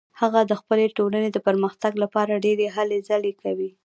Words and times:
هغه 0.21 0.39
د 0.45 0.51
خپلې 0.61 0.85
ټولنې 0.97 1.29
د 1.31 1.37
پرمختګ 1.47 1.91
لپاره 2.03 2.41
ډیرې 2.45 2.67
هلې 2.75 2.99
ځلې 3.09 3.33
کوي 3.41 3.69